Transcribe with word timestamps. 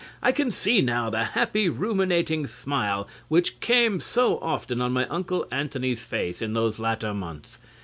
I 0.23 0.31
can 0.31 0.49
see 0.49 0.81
now 0.81 1.11
the 1.11 1.25
happy 1.25 1.69
ruminating 1.69 2.47
smile 2.47 3.07
which 3.27 3.59
came 3.59 3.99
so 3.99 4.39
often 4.39 4.81
on 4.81 4.93
my 4.93 5.07
Uncle 5.09 5.45
Antony's 5.51 6.03
face 6.03 6.41
in 6.41 6.53
those 6.53 6.79
latter 6.79 7.13
months. 7.13 7.59